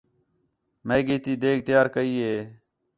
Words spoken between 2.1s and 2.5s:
ہے